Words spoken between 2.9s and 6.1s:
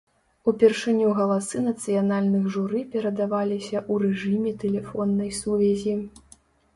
перадаваліся ў рэжыме тэлефоннай сувязі.